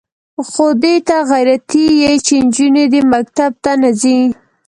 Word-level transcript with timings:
خو 0.49 0.65
دې 0.83 0.95
ته 1.07 1.17
غیرتي 1.29 1.85
یې 2.01 2.11
چې 2.25 2.35
نجونې 2.45 2.85
دې 2.93 3.01
مکتب 3.13 3.51
ته 3.63 3.71
نه 3.81 3.89
ځي. 4.01 4.17